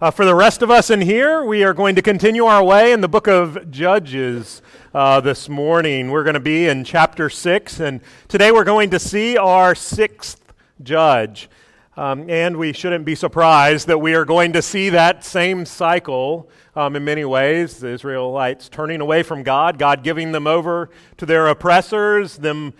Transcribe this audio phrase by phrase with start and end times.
[0.00, 2.92] Uh, for the rest of us in here, we are going to continue our way
[2.92, 4.62] in the book of Judges
[4.94, 6.12] uh, this morning.
[6.12, 10.54] We're going to be in chapter 6, and today we're going to see our sixth
[10.84, 11.50] judge.
[11.96, 16.48] Um, and we shouldn't be surprised that we are going to see that same cycle
[16.76, 17.78] um, in many ways.
[17.78, 22.72] The Israelites turning away from God, God giving them over to their oppressors, them,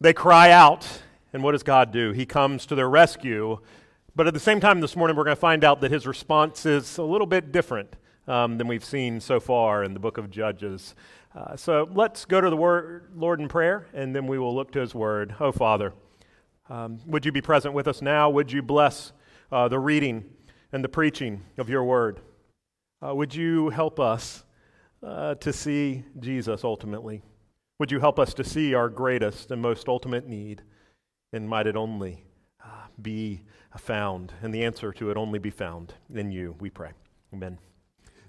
[0.00, 0.88] they cry out.
[1.34, 2.12] And what does God do?
[2.12, 3.58] He comes to their rescue
[4.16, 6.64] but at the same time, this morning, we're going to find out that his response
[6.64, 10.30] is a little bit different um, than we've seen so far in the book of
[10.30, 10.94] Judges.
[11.34, 14.72] Uh, so let's go to the word, Lord in prayer, and then we will look
[14.72, 15.34] to his word.
[15.38, 15.92] Oh, Father,
[16.70, 18.30] um, would you be present with us now?
[18.30, 19.12] Would you bless
[19.52, 20.24] uh, the reading
[20.72, 22.20] and the preaching of your word?
[23.06, 24.44] Uh, would you help us
[25.02, 27.20] uh, to see Jesus ultimately?
[27.78, 30.62] Would you help us to see our greatest and most ultimate need?
[31.34, 32.24] And might it only
[32.64, 33.42] uh, be
[33.76, 36.90] found, and the answer to it only be found in you, we pray.
[37.32, 37.58] Amen.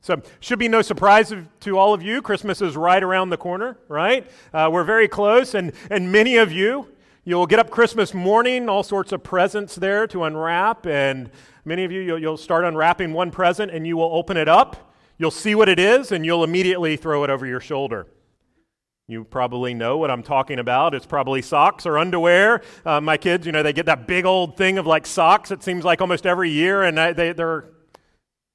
[0.01, 2.21] So, should be no surprise to all of you.
[2.21, 4.29] Christmas is right around the corner, right?
[4.53, 6.87] Uh, we're very close, and, and many of you,
[7.25, 11.29] you'll get up Christmas morning, all sorts of presents there to unwrap, and
[11.65, 14.93] many of you, you'll, you'll start unwrapping one present and you will open it up.
[15.17, 18.07] You'll see what it is, and you'll immediately throw it over your shoulder.
[19.09, 20.93] You probably know what I'm talking about.
[20.93, 22.61] It's probably socks or underwear.
[22.85, 25.63] Uh, my kids, you know, they get that big old thing of like socks, it
[25.63, 27.69] seems like almost every year, and they, they're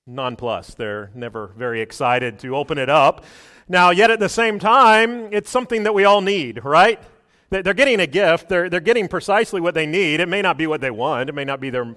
[0.06, 0.76] nonplussed.
[0.76, 3.24] They're never very excited to open it up.
[3.66, 7.00] Now, yet at the same time, it's something that we all need, right?
[7.48, 8.50] They're getting a gift.
[8.50, 10.20] They're, they're getting precisely what they need.
[10.20, 11.96] It may not be what they want, it may not be their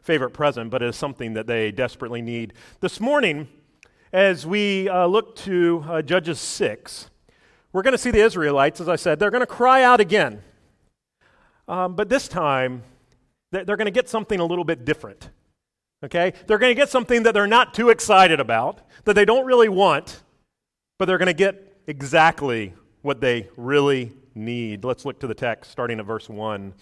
[0.00, 2.54] favorite present, but it's something that they desperately need.
[2.80, 3.48] This morning,
[4.14, 7.10] as we uh, look to uh, Judges 6,
[7.72, 10.42] we're going to see the Israelites, as I said, they're going to cry out again.
[11.68, 12.82] Um, but this time,
[13.50, 15.30] they're going to get something a little bit different.
[16.04, 16.32] Okay?
[16.46, 19.68] They're going to get something that they're not too excited about, that they don't really
[19.68, 20.22] want,
[20.98, 24.84] but they're going to get exactly what they really need.
[24.84, 26.74] Let's look to the text starting at verse 1.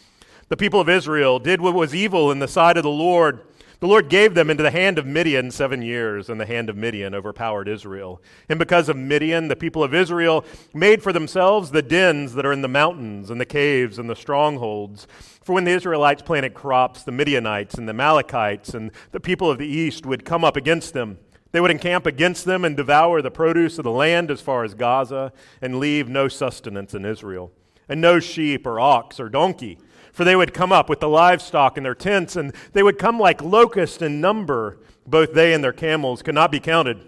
[0.48, 3.42] The people of Israel did what was evil in the sight of the Lord
[3.80, 6.76] the Lord gave them into the hand of Midian seven years, and the hand of
[6.76, 8.20] Midian overpowered Israel.
[8.50, 12.52] And because of Midian, the people of Israel made for themselves the dens that are
[12.52, 15.06] in the mountains, and the caves, and the strongholds.
[15.42, 19.56] For when the Israelites planted crops, the Midianites and the Amalekites and the people of
[19.56, 21.18] the east would come up against them.
[21.52, 24.74] They would encamp against them and devour the produce of the land as far as
[24.74, 27.50] Gaza, and leave no sustenance in Israel,
[27.88, 29.78] and no sheep or ox or donkey
[30.12, 33.18] for they would come up with the livestock and their tents, and they would come
[33.18, 34.78] like locusts in number.
[35.06, 37.00] Both they and their camels could not be counted.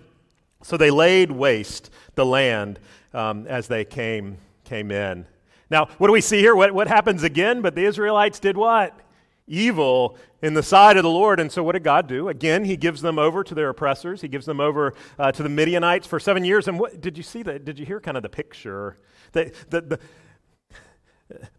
[0.62, 2.78] So they laid waste the land
[3.12, 5.26] um, as they came, came in.
[5.70, 6.54] Now, what do we see here?
[6.54, 7.62] What, what happens again?
[7.62, 8.98] But the Israelites did what?
[9.46, 11.41] Evil in the sight of the Lord.
[11.41, 12.28] And so, what did God do?
[12.28, 14.20] Again, He gives them over to their oppressors.
[14.20, 16.68] He gives them over uh, to the Midianites for seven years.
[16.68, 17.64] And what, did you see that?
[17.64, 18.98] Did you hear kind of the picture?
[19.32, 20.00] The, the, the,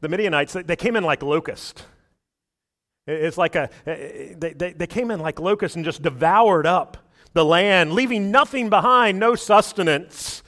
[0.02, 1.84] the Midianites, they came in like locusts.
[3.06, 6.98] It's like a, they, they, they came in like locusts and just devoured up
[7.34, 10.44] the land, leaving nothing behind, no sustenance.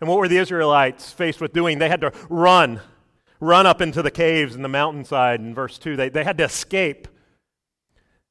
[0.00, 1.78] And what were the Israelites faced with doing?
[1.78, 2.80] They had to run,
[3.40, 5.40] run up into the caves in the mountainside.
[5.40, 7.08] In verse 2, they, they had to escape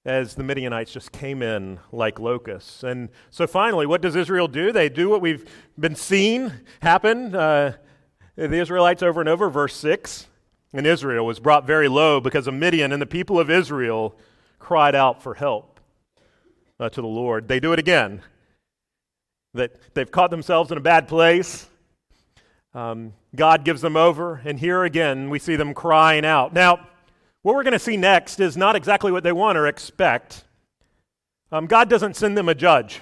[0.06, 2.84] as the Midianites just came in like locusts.
[2.84, 4.72] And so finally, what does Israel do?
[4.72, 5.50] They do what we've
[5.80, 6.52] been seeing
[6.82, 7.34] happen.
[7.34, 7.78] Uh,
[8.36, 10.28] the Israelites over and over, verse 6
[10.73, 14.16] in Israel was brought very low because of Midian, and the people of Israel
[14.59, 15.79] cried out for help
[16.79, 17.47] uh, to the Lord.
[17.47, 18.22] They do it again.
[19.53, 21.67] That they've caught themselves in a bad place.
[22.73, 26.53] Um, God gives them over, and here again we see them crying out.
[26.53, 26.88] Now,
[27.44, 30.44] what we're going to see next is not exactly what they want or expect.
[31.51, 33.01] Um, God doesn't send them a judge.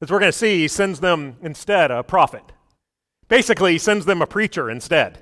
[0.00, 2.44] As we're going to see, He sends them instead a prophet.
[3.28, 5.18] Basically, He sends them a preacher instead.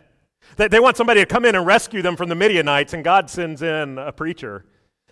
[0.56, 3.30] They, they want somebody to come in and rescue them from the Midianites, and God
[3.30, 4.64] sends in a preacher.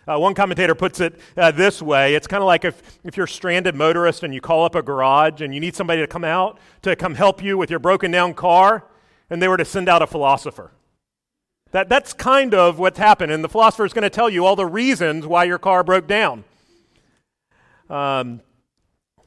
[0.07, 3.25] Uh, one commentator puts it uh, this way it's kind of like if, if you're
[3.25, 6.25] a stranded motorist and you call up a garage and you need somebody to come
[6.25, 8.85] out to come help you with your broken down car,
[9.31, 10.73] and they were to send out a philosopher.
[11.71, 14.57] That, that's kind of what's happened, and the philosopher is going to tell you all
[14.57, 16.45] the reasons why your car broke down.
[17.91, 18.41] Um,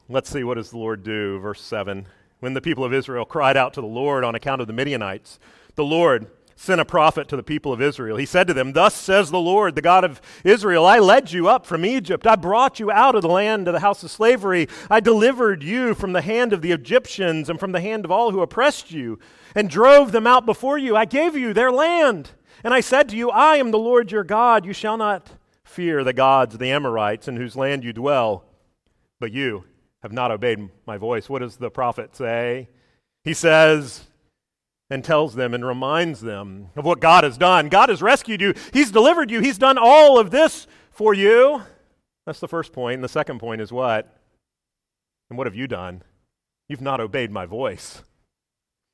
[0.08, 1.38] let's see, what does the Lord do?
[1.40, 2.06] Verse 7.
[2.40, 5.38] When the people of Israel cried out to the Lord on account of the Midianites,
[5.78, 6.26] the Lord
[6.56, 8.16] sent a prophet to the people of Israel.
[8.16, 11.48] He said to them, Thus says the Lord, the God of Israel, I led you
[11.48, 12.26] up from Egypt.
[12.26, 14.66] I brought you out of the land of the house of slavery.
[14.90, 18.32] I delivered you from the hand of the Egyptians and from the hand of all
[18.32, 19.20] who oppressed you,
[19.54, 20.96] and drove them out before you.
[20.96, 22.32] I gave you their land.
[22.64, 24.66] And I said to you, I am the Lord your God.
[24.66, 25.30] You shall not
[25.62, 28.44] fear the gods of the Amorites in whose land you dwell.
[29.20, 29.62] But you
[30.02, 31.28] have not obeyed my voice.
[31.28, 32.68] What does the prophet say?
[33.22, 34.07] He says,
[34.90, 37.68] and tells them and reminds them of what God has done.
[37.68, 41.62] God has rescued you, He's delivered you, He's done all of this for you.
[42.26, 42.96] That's the first point.
[42.96, 44.14] And the second point is what?
[45.30, 46.02] And what have you done?
[46.68, 48.02] You've not obeyed my voice.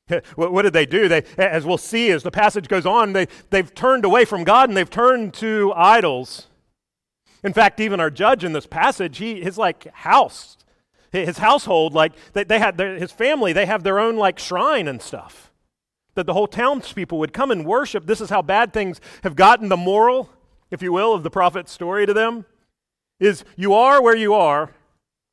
[0.37, 1.08] what, did they do?
[1.08, 4.69] They, as we'll see as the passage goes on, they, they've turned away from God
[4.69, 6.49] and they've turned to idols.
[7.43, 10.56] In fact, even our judge in this passage, he, his like house,
[11.11, 14.87] his household, like they, they had their, his family, they have their own like shrine
[14.87, 15.50] and stuff
[16.14, 18.06] that the whole townspeople would come and worship.
[18.06, 19.69] This is how bad things have gotten.
[19.69, 20.31] The moral,
[20.70, 22.44] if you will, of the prophet's story to them
[23.20, 24.72] is you are where you are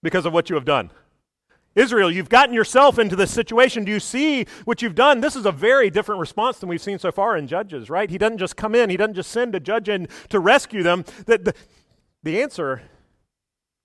[0.03, 0.91] because of what you have done.
[1.73, 3.85] Israel, you've gotten yourself into this situation.
[3.85, 5.21] Do you see what you've done?
[5.21, 8.09] This is a very different response than we've seen so far in Judges, right?
[8.09, 11.05] He doesn't just come in, he doesn't just send a judge in to rescue them.
[11.25, 11.53] The, the,
[12.23, 12.81] the answer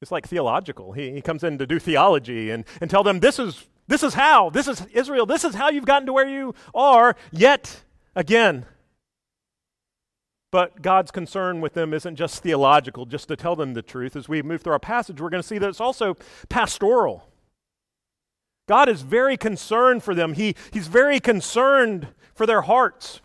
[0.03, 0.93] is like theological.
[0.93, 4.15] He, he comes in to do theology and, and tell them this is, this is
[4.15, 7.83] how, this is Israel, this is how you've gotten to where you are, yet
[8.15, 8.67] again.
[10.51, 14.17] But God's concern with them isn't just theological, just to tell them the truth.
[14.17, 16.17] As we move through our passage, we're going to see that it's also
[16.49, 17.29] pastoral.
[18.69, 20.35] God is very concerned for them.
[20.35, 23.21] He, he's very concerned for their hearts.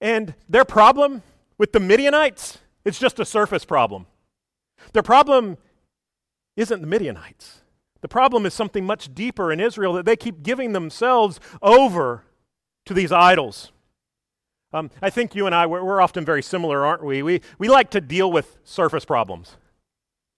[0.00, 1.22] And their problem
[1.58, 2.58] with the Midianites
[2.88, 4.06] it's just a surface problem.
[4.94, 5.58] Their problem
[6.56, 7.60] isn't the Midianites.
[8.00, 12.24] The problem is something much deeper in Israel that they keep giving themselves over
[12.86, 13.72] to these idols.
[14.72, 17.22] Um, I think you and I, we're, we're, often very similar, aren't we?
[17.22, 17.40] we?
[17.58, 19.56] We like to deal with surface problems,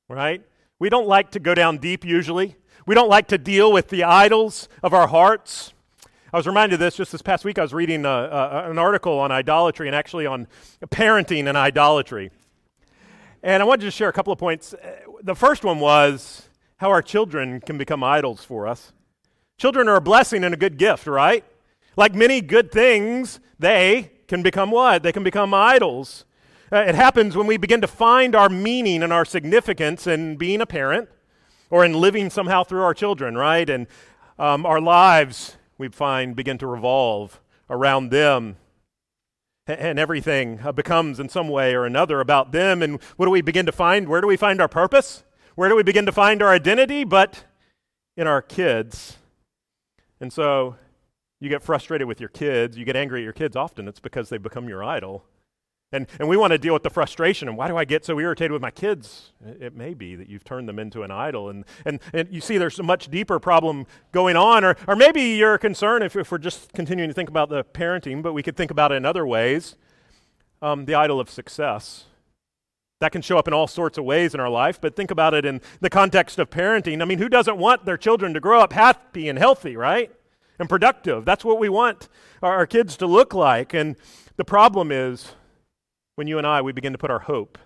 [0.09, 0.43] right?
[0.79, 2.57] We don't like to go down deep usually.
[2.87, 5.73] We don't like to deal with the idols of our hearts.
[6.33, 7.59] I was reminded of this just this past week.
[7.59, 10.47] I was reading a, uh, a, uh, an article on idolatry and actually on
[10.87, 12.31] parenting and idolatry.
[13.43, 14.75] And I wanted to share a couple of points.
[15.23, 16.49] The first one was
[16.81, 18.95] how our children can become idols for us.
[19.59, 21.45] Children are a blessing and a good gift, right?
[21.95, 25.03] Like many good things, they can become what?
[25.03, 26.25] They can become idols.
[26.73, 30.63] Uh, it happens when we begin to find our meaning and our significance in being
[30.63, 31.11] a parent
[31.69, 33.69] or in living somehow through our children, right?
[33.69, 33.87] And
[34.39, 38.57] um, our lives we find begin to revolve around them.
[39.67, 42.83] And everything uh, becomes, in some way or another, about them.
[42.83, 44.09] And what do we begin to find?
[44.09, 45.25] Where do we find our purpose?
[45.61, 47.05] Where do we begin to find our identity?
[47.05, 47.45] But
[48.17, 49.19] in our kids.
[50.19, 50.77] And so
[51.39, 54.31] you get frustrated with your kids, you get angry at your kids often, it's because
[54.31, 55.27] they become your idol.
[55.93, 57.47] And, and we want to deal with the frustration.
[57.47, 59.33] And why do I get so irritated with my kids?
[59.45, 61.51] It may be that you've turned them into an idol.
[61.51, 64.65] And, and, and you see there's a much deeper problem going on.
[64.65, 68.23] Or, or maybe you're concerned, if, if we're just continuing to think about the parenting,
[68.23, 69.77] but we could think about it in other ways
[70.63, 72.07] um, the idol of success.
[73.01, 75.33] That can show up in all sorts of ways in our life, but think about
[75.33, 77.01] it in the context of parenting.
[77.01, 80.13] I mean, who doesn't want their children to grow up happy and healthy, right?
[80.59, 81.25] And productive.
[81.25, 82.09] That's what we want
[82.43, 83.73] our, kids to look like.
[83.73, 83.97] And
[84.37, 85.33] the problem is,
[86.17, 87.57] when you and I, we begin to put our hope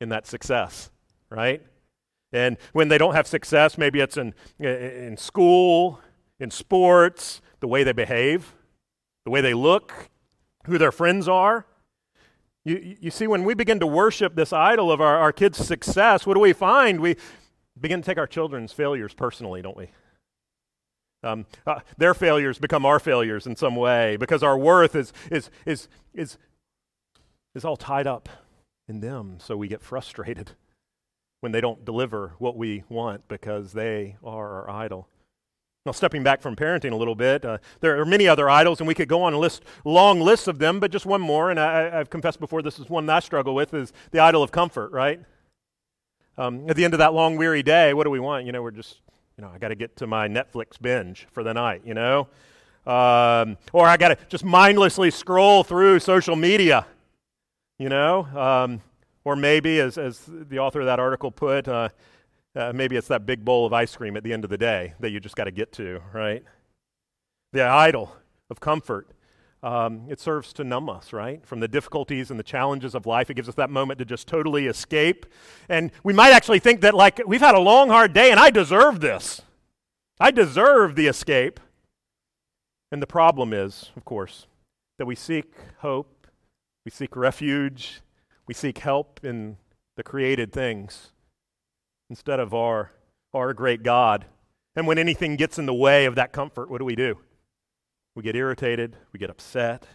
[0.00, 0.90] in that success,
[1.28, 1.62] right?
[2.32, 6.00] And when they don't have success, maybe it's in, in school,
[6.40, 8.54] in sports, the way they behave,
[9.24, 10.10] the way they look,
[10.66, 11.66] who their friends are.
[12.64, 16.26] You, you see, when we begin to worship this idol of our, our kids' success,
[16.26, 17.00] what do we find?
[17.00, 17.16] We
[17.78, 19.90] begin to take our children's failures personally, don't we?
[21.22, 25.50] Um, uh, their failures become our failures in some way because our worth is, is,
[25.66, 26.38] is, is
[27.54, 28.28] is all tied up
[28.88, 30.50] in them, so we get frustrated
[31.40, 35.08] when they don't deliver what we want because they are our idol.
[35.86, 38.88] Now, stepping back from parenting a little bit, uh, there are many other idols, and
[38.88, 41.60] we could go on and list long lists of them, but just one more, and
[41.60, 44.50] I, have confessed before this is one that I struggle with, is the idol of
[44.50, 45.20] comfort, right?
[46.38, 48.46] Um, at the end of that long, weary day, what do we want?
[48.46, 49.02] You know, we're just,
[49.36, 52.28] you know, I got to get to my Netflix binge for the night, you know?
[52.86, 56.86] Um, or I got to just mindlessly scroll through social media
[57.78, 58.24] you know?
[58.36, 58.80] Um,
[59.24, 61.88] or maybe, as, as the author of that article put, uh,
[62.56, 64.94] uh, maybe it's that big bowl of ice cream at the end of the day
[65.00, 66.42] that you just got to get to, right?
[67.52, 68.16] The idol
[68.50, 69.10] of comfort.
[69.62, 71.44] Um, it serves to numb us, right?
[71.46, 73.30] From the difficulties and the challenges of life.
[73.30, 75.24] It gives us that moment to just totally escape.
[75.68, 78.50] And we might actually think that, like, we've had a long, hard day and I
[78.50, 79.40] deserve this.
[80.20, 81.60] I deserve the escape.
[82.92, 84.46] And the problem is, of course,
[84.98, 86.14] that we seek hope
[86.84, 88.02] we seek refuge.
[88.46, 89.56] We seek help in
[89.96, 91.12] the created things
[92.10, 92.90] instead of our,
[93.32, 94.26] our great God.
[94.76, 97.18] And when anything gets in the way of that comfort, what do we do?
[98.14, 99.86] We get irritated, we get upset,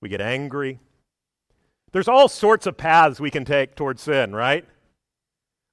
[0.00, 0.80] we get angry.
[1.92, 4.64] There's all sorts of paths we can take towards sin, right?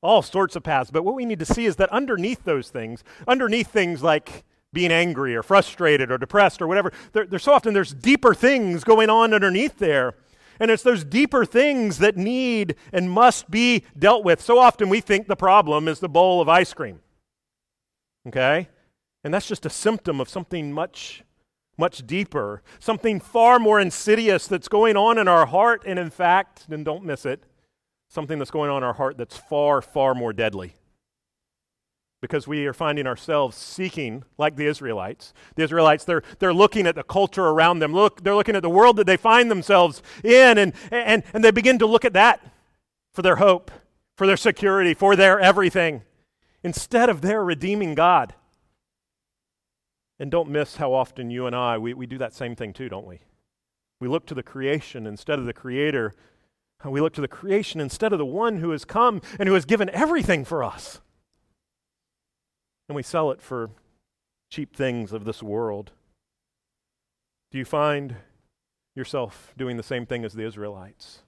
[0.01, 0.91] All sorts of paths.
[0.91, 4.43] But what we need to see is that underneath those things, underneath things like
[4.73, 8.83] being angry or frustrated or depressed or whatever, there, there's so often there's deeper things
[8.83, 10.13] going on underneath there.
[10.61, 14.39] And it's those deeper things that need and must be dealt with.
[14.39, 16.99] So often we think the problem is the bowl of ice cream.
[18.27, 18.69] Okay?
[19.23, 21.23] And that's just a symptom of something much
[21.77, 26.67] much deeper, something far more insidious that's going on in our heart, and in fact,
[26.69, 27.43] and don't miss it,
[28.07, 30.75] something that's going on in our heart that's far, far more deadly.
[32.21, 35.33] Because we are finding ourselves seeking, like the Israelites.
[35.55, 37.93] The Israelites, they're, they're looking at the culture around them.
[37.93, 41.49] Look, they're looking at the world that they find themselves in, and, and, and they
[41.49, 42.39] begin to look at that
[43.11, 43.71] for their hope,
[44.15, 46.03] for their security, for their everything,
[46.63, 48.35] instead of their redeeming God.
[50.19, 52.87] And don't miss how often you and I, we, we do that same thing too,
[52.87, 53.21] don't we?
[53.99, 56.13] We look to the creation instead of the creator.
[56.85, 59.65] We look to the creation instead of the one who has come and who has
[59.65, 61.01] given everything for us.
[62.91, 63.69] And we sell it for
[64.49, 65.91] cheap things of this world.
[67.49, 68.17] Do you find
[68.97, 71.19] yourself doing the same thing as the Israelites?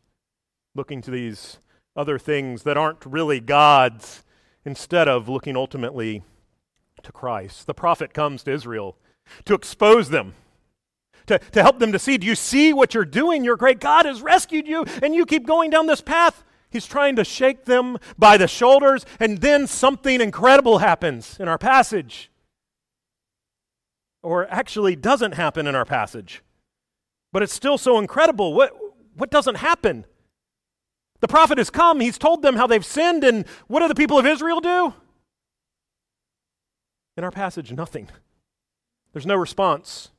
[0.76, 1.60] Looking to these
[1.96, 4.26] other things that aren't really God's
[4.66, 6.24] instead of looking ultimately
[7.02, 7.66] to Christ.
[7.66, 8.98] The prophet comes to Israel
[9.46, 10.34] to expose them,
[11.28, 13.46] to, to help them to see do you see what you're doing?
[13.46, 16.44] Your great God has rescued you, and you keep going down this path.
[16.74, 21.60] He's trying to shake them by the shoulders, and then something incredible happens in our
[21.60, 22.32] passage.
[24.24, 26.42] Or actually doesn't happen in our passage.
[27.32, 28.54] But it's still so incredible.
[28.56, 28.74] What,
[29.16, 30.06] what doesn't happen?
[31.20, 34.18] The prophet has come, he's told them how they've sinned, and what do the people
[34.18, 34.94] of Israel do?
[37.16, 38.10] In our passage, nothing.
[39.14, 40.10] There's no response,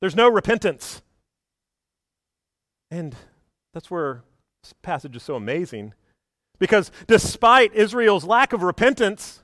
[0.00, 1.02] there's no repentance.
[2.90, 3.16] And
[3.74, 4.22] that's where
[4.66, 5.94] this passage is so amazing.
[6.58, 9.42] Because despite Israel's lack of repentance,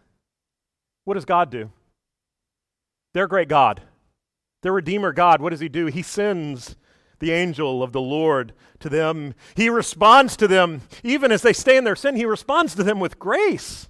[1.04, 1.70] what does God do?
[3.14, 3.82] Their great God,
[4.62, 5.86] their Redeemer God, what does He do?
[5.86, 6.76] He sends
[7.20, 9.34] the angel of the Lord to them.
[9.54, 12.98] He responds to them, even as they stay in their sin, He responds to them
[12.98, 13.88] with grace.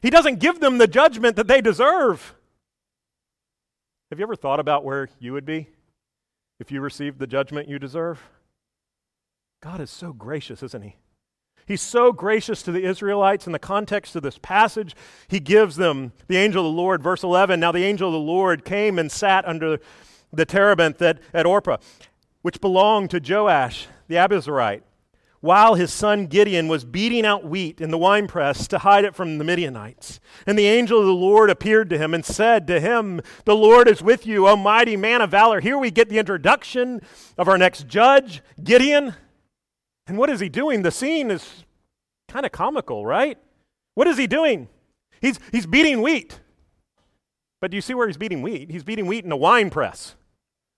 [0.00, 2.34] He doesn't give them the judgment that they deserve.
[4.10, 5.68] Have you ever thought about where you would be
[6.58, 8.22] if you received the judgment you deserve?
[9.62, 10.96] God is so gracious, isn't He?
[11.66, 14.96] He's so gracious to the Israelites in the context of this passage.
[15.28, 17.60] He gives them the angel of the Lord, verse 11.
[17.60, 19.78] Now the angel of the Lord came and sat under
[20.32, 21.80] the terebinth at, at Ophrah,
[22.42, 24.82] which belonged to Joash the Abiezrite
[25.42, 29.38] while his son Gideon was beating out wheat in the winepress to hide it from
[29.38, 30.20] the Midianites.
[30.46, 33.88] And the angel of the Lord appeared to him and said to him, The Lord
[33.88, 35.60] is with you, O mighty man of valor.
[35.60, 37.02] Here we get the introduction
[37.36, 39.14] of our next judge, Gideon.
[40.06, 40.82] And what is he doing?
[40.82, 41.64] The scene is
[42.28, 43.38] kind of comical, right?
[43.94, 44.68] What is he doing?
[45.20, 46.40] He's, he's beating wheat.
[47.60, 48.70] But do you see where he's beating wheat?
[48.70, 50.16] He's beating wheat in a wine press.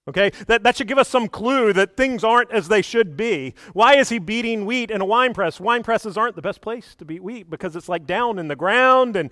[0.07, 0.31] Okay?
[0.49, 3.55] That, that should give us some clue that things aren't as they should be.
[3.73, 5.59] Why is he beating wheat in a wine press?
[5.59, 8.57] Wine presses aren't the best place to beat wheat because it's like down in the
[8.57, 9.17] ground.
[9.17, 9.31] And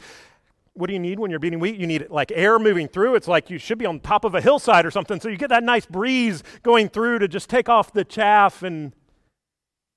[0.73, 1.77] what do you need when you're beating wheat?
[1.77, 3.17] You need like air moving through.
[3.17, 5.21] It's like you should be on top of a hillside or something.
[5.21, 8.63] So you get that nice breeze going through to just take off the chaff.
[8.63, 8.95] And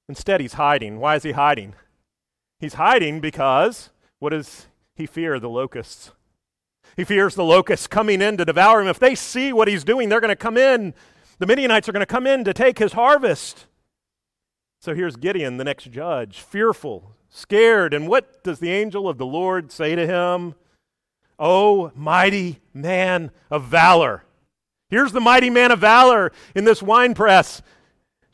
[0.10, 1.00] instead, he's hiding.
[1.00, 1.76] Why is he hiding?
[2.60, 5.40] He's hiding because what does he fear?
[5.40, 6.12] The locusts.
[6.96, 8.88] He fears the locusts coming in to devour him.
[8.88, 10.94] If they see what he's doing, they're going to come in.
[11.40, 13.66] The Midianites are going to come in to take his harvest.
[14.80, 17.94] So here's Gideon, the next judge, fearful, scared.
[17.94, 20.56] And what does the angel of the Lord say to him?
[21.38, 24.24] Oh, mighty man of valor.
[24.90, 27.62] Here's the mighty man of valor in this wine press.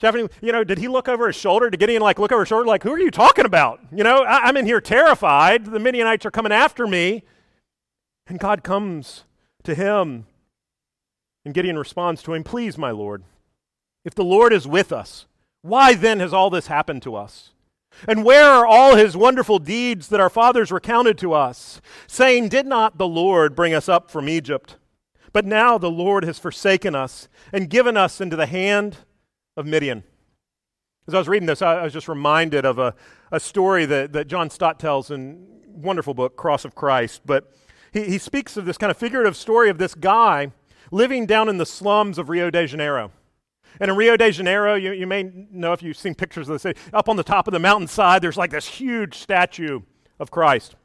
[0.01, 1.70] Stephanie, you know, did he look over his shoulder?
[1.70, 3.81] Did Gideon like look over his shoulder like, who are you talking about?
[3.91, 5.65] You know, I, am in here terrified.
[5.65, 7.22] The Midianites are coming after me.
[8.25, 9.25] And God comes
[9.62, 10.25] to him,
[11.46, 13.22] and Gideon responds to him, Please, my Lord,
[14.03, 15.27] if the Lord is with us,
[15.62, 17.51] why then has all this happened to us?
[18.08, 22.65] And where are all his wonderful deeds that our fathers recounted to us, saying, Did
[22.65, 24.77] not the Lord bring us up from Egypt?
[25.31, 28.98] But now the Lord has forsaken us and given us into the hand
[29.58, 30.03] of Midian.
[31.08, 32.93] As I was reading this, I was just reminded of a,
[33.31, 37.22] a story that, that John Stott tells in wonderful book, Cross of Christ.
[37.25, 37.51] But
[37.91, 40.51] he, he speaks of this kind of figurative story of this guy
[40.91, 43.12] living down in the slums of Rio de Janeiro.
[43.79, 46.60] And in Rio de Janeiro, you, you may know if you've seen pictures of the
[46.60, 49.79] city, up on the top of the mountainside, there's like this huge statue
[50.20, 50.75] of Christ.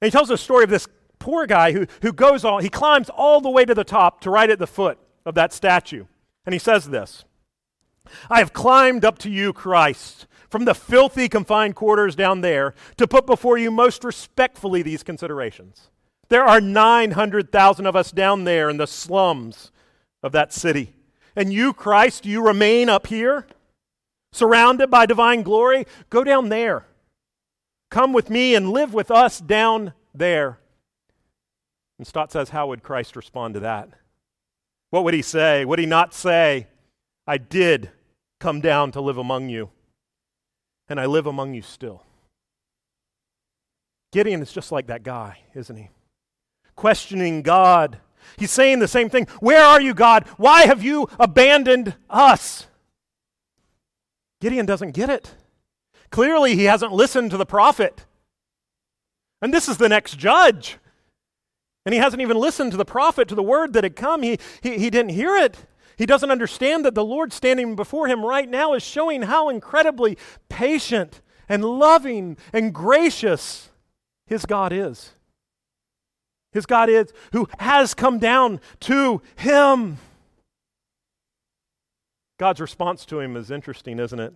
[0.00, 0.88] And he tells a story of this
[1.18, 4.30] poor guy who, who goes all, he climbs all the way to the top to
[4.30, 6.06] right at the foot of that statue.
[6.46, 7.24] And he says this
[8.30, 13.06] I have climbed up to you, Christ, from the filthy confined quarters down there to
[13.06, 15.90] put before you most respectfully these considerations.
[16.28, 19.72] There are 900,000 of us down there in the slums
[20.22, 20.94] of that city.
[21.34, 23.46] And you, Christ, you remain up here,
[24.32, 25.86] surrounded by divine glory.
[26.10, 26.86] Go down there.
[27.90, 30.58] Come with me and live with us down there.
[31.96, 33.88] And Stott says, How would Christ respond to that?
[34.90, 35.64] What would he say?
[35.64, 36.66] Would he not say,
[37.26, 37.90] I did
[38.40, 39.70] come down to live among you,
[40.88, 42.02] and I live among you still?
[44.12, 45.90] Gideon is just like that guy, isn't he?
[46.76, 47.98] Questioning God.
[48.36, 49.26] He's saying the same thing.
[49.40, 50.26] Where are you, God?
[50.36, 52.66] Why have you abandoned us?
[54.40, 55.34] Gideon doesn't get it.
[56.10, 58.06] Clearly, he hasn't listened to the prophet.
[59.42, 60.78] And this is the next judge.
[61.84, 64.22] And he hasn't even listened to the prophet, to the word that had come.
[64.22, 65.66] He, he, he didn't hear it.
[65.98, 70.16] He doesn't understand that the Lord standing before him right now is showing how incredibly
[70.48, 73.70] patient and loving and gracious
[74.28, 75.14] his God is.
[76.52, 79.98] His God is who has come down to him.
[82.38, 84.34] God's response to him is interesting, isn't it?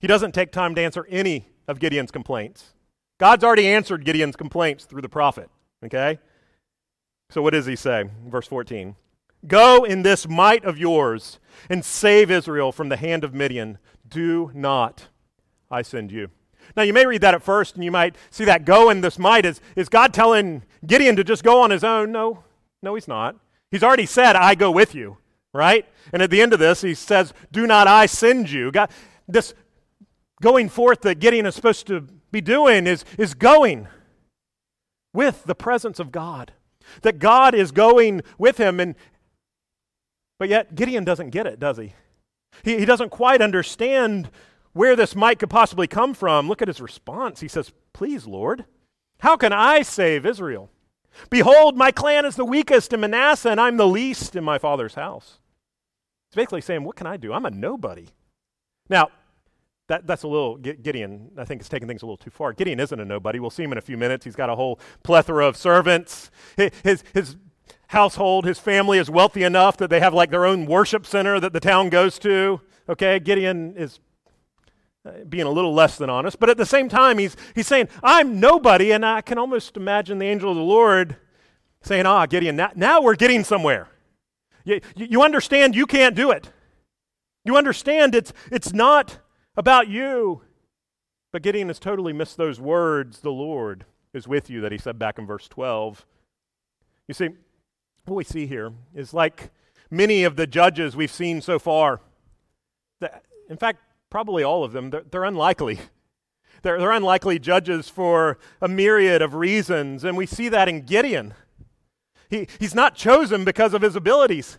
[0.00, 2.72] He doesn't take time to answer any of Gideon's complaints.
[3.20, 5.48] God's already answered Gideon's complaints through the prophet,
[5.84, 6.18] okay?
[7.30, 8.10] So what does he say?
[8.26, 8.96] Verse 14.
[9.46, 13.78] Go in this might of yours and save Israel from the hand of Midian.
[14.08, 15.08] Do not,
[15.70, 16.30] I send you.
[16.76, 19.18] Now, you may read that at first and you might see that go in this
[19.18, 19.44] might.
[19.44, 22.12] Is, is God telling Gideon to just go on his own?
[22.12, 22.44] No,
[22.82, 23.36] no, he's not.
[23.70, 25.18] He's already said, I go with you,
[25.52, 25.86] right?
[26.12, 28.70] And at the end of this, he says, Do not I send you.
[28.70, 28.90] God,
[29.28, 29.54] this
[30.40, 33.88] going forth that Gideon is supposed to be doing is, is going
[35.12, 36.52] with the presence of God.
[37.02, 38.80] That God is going with him.
[38.80, 38.94] And,
[40.42, 41.92] but yet, Gideon doesn't get it, does he?
[42.64, 44.28] He, he doesn't quite understand
[44.72, 46.48] where this might could possibly come from.
[46.48, 47.38] Look at his response.
[47.38, 48.64] He says, Please, Lord,
[49.20, 50.68] how can I save Israel?
[51.30, 54.94] Behold, my clan is the weakest in Manasseh, and I'm the least in my father's
[54.94, 55.38] house.
[56.28, 57.32] He's basically saying, What can I do?
[57.32, 58.08] I'm a nobody.
[58.90, 59.10] Now,
[59.86, 62.52] that, that's a little, Gideon, I think, is taking things a little too far.
[62.52, 63.38] Gideon isn't a nobody.
[63.38, 64.24] We'll see him in a few minutes.
[64.24, 66.32] He's got a whole plethora of servants.
[66.56, 67.36] His, his
[67.92, 71.52] household, his family is wealthy enough that they have like their own worship center that
[71.52, 72.60] the town goes to.
[72.88, 74.00] Okay, Gideon is
[75.06, 77.88] uh, being a little less than honest, but at the same time, he's, he's saying,
[78.02, 81.16] I'm nobody, and I can almost imagine the angel of the Lord
[81.82, 83.88] saying, Ah, Gideon, now, now we're getting somewhere.
[84.64, 86.50] You, you understand you can't do it.
[87.44, 89.18] You understand it's, it's not
[89.56, 90.42] about you.
[91.32, 94.98] But Gideon has totally missed those words, the Lord is with you, that he said
[94.98, 96.06] back in verse 12.
[97.08, 97.30] You see,
[98.04, 99.50] what we see here is like
[99.90, 102.00] many of the judges we've seen so far.
[103.48, 105.78] In fact, probably all of them, they're, they're unlikely.
[106.62, 111.34] They're, they're unlikely judges for a myriad of reasons, and we see that in Gideon.
[112.30, 114.58] He, he's not chosen because of his abilities.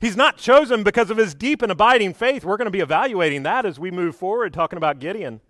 [0.00, 2.44] He's not chosen because of his deep and abiding faith.
[2.44, 5.40] We're going to be evaluating that as we move forward, talking about Gideon.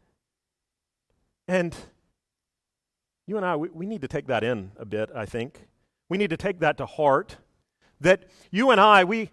[1.48, 1.74] And
[3.26, 5.66] you and I, we, we need to take that in a bit, I think.
[6.08, 7.36] We need to take that to heart.
[8.00, 9.30] That you and I, we,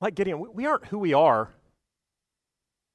[0.00, 1.50] like Gideon, we, aren't who we are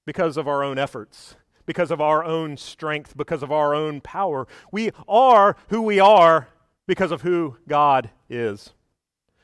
[0.06, 4.48] because of our own efforts, because of our own strength, because of our own power.
[4.72, 6.50] We are who we are
[6.88, 8.74] because of who God is.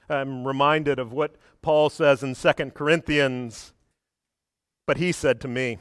[0.09, 3.73] I'm reminded of what Paul says in 2 Corinthians.
[4.87, 5.77] But he said to me,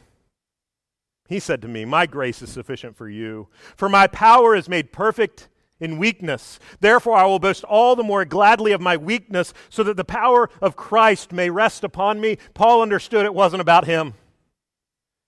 [1.29, 4.93] He said to me, My grace is sufficient for you, for my power is made
[4.93, 5.49] perfect
[5.81, 6.59] in weakness.
[6.81, 10.51] Therefore, I will boast all the more gladly of my weakness, so that the power
[10.61, 12.39] of Christ may rest upon me.
[12.55, 14.15] Paul understood it wasn't about him.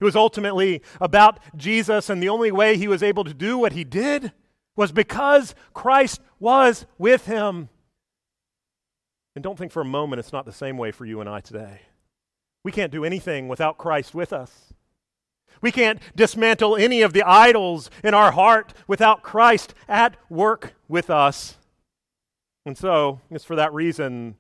[0.01, 3.73] It was ultimately about Jesus, and the only way he was able to do what
[3.73, 4.33] he did
[4.75, 7.69] was because Christ was with him.
[9.37, 11.41] And don't think for a moment it's not the same way for you and I
[11.41, 11.83] today.
[12.65, 14.70] We can't do anything without Christ with us.
[15.61, 21.11] We can't dismantle any of the idols in our heart without Christ at work with
[21.11, 21.57] us.
[22.65, 24.37] And so, it's for that reason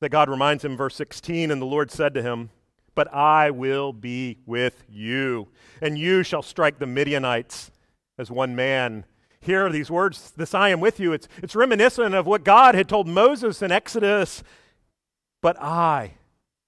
[0.00, 2.50] that God reminds him, verse 16, and the Lord said to him,
[2.94, 5.48] But I will be with you,
[5.80, 7.70] and you shall strike the Midianites
[8.18, 9.04] as one man
[9.40, 12.88] hear these words, this I am with you, it's, it's reminiscent of what God had
[12.88, 14.42] told Moses in Exodus.
[15.42, 16.14] But I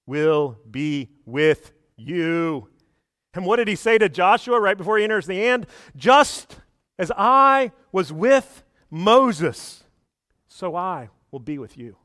[0.06, 2.68] will be with you.
[3.34, 5.66] And what did he say to Joshua right before he enters the end?
[5.96, 6.58] Just
[6.98, 9.84] as I was with Moses,
[10.48, 11.96] so I will be with you.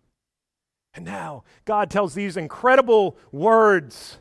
[0.93, 4.17] And now God tells these incredible words,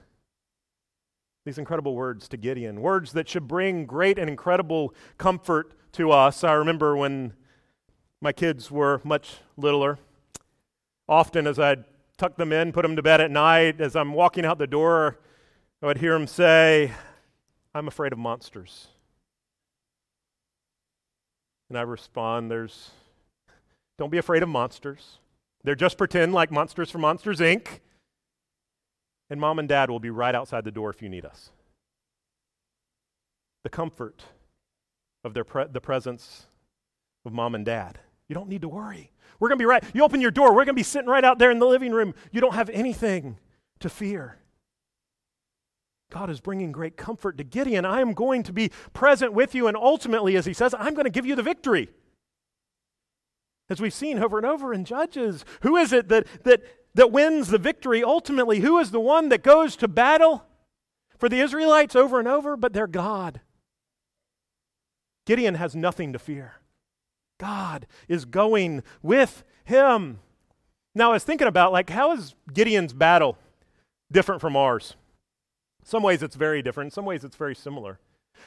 [1.44, 6.44] these incredible words to Gideon, words that should bring great and incredible comfort to us.
[6.44, 7.32] I remember when
[8.20, 9.98] my kids were much littler,
[11.08, 11.84] often as I'd
[12.18, 15.18] tuck them in, put them to bed at night, as I'm walking out the door,
[15.82, 16.92] I would hear them say,
[17.74, 18.88] I'm afraid of monsters.
[21.68, 22.90] And I respond, There's,
[23.98, 25.18] don't be afraid of monsters.
[25.64, 27.80] They're just pretend like monsters from Monsters, Inc.
[29.28, 31.50] And mom and dad will be right outside the door if you need us.
[33.64, 34.22] The comfort
[35.24, 36.46] of their pre- the presence
[37.24, 37.98] of mom and dad.
[38.28, 39.10] You don't need to worry.
[39.40, 39.82] We're going to be right.
[39.92, 41.92] You open your door, we're going to be sitting right out there in the living
[41.92, 42.14] room.
[42.30, 43.36] You don't have anything
[43.80, 44.38] to fear.
[46.10, 47.84] God is bringing great comfort to Gideon.
[47.84, 51.04] I am going to be present with you, and ultimately, as he says, I'm going
[51.04, 51.88] to give you the victory.
[53.68, 56.62] As we've seen over and over in Judges, who is it that, that,
[56.94, 58.60] that wins the victory ultimately?
[58.60, 60.44] Who is the one that goes to battle
[61.18, 62.56] for the Israelites over and over?
[62.56, 63.40] But their God.
[65.26, 66.54] Gideon has nothing to fear.
[67.38, 70.20] God is going with him.
[70.94, 73.36] Now, I was thinking about, like, how is Gideon's battle
[74.10, 74.94] different from ours?
[75.87, 78.01] Some ways it's very different, some ways it's very similar.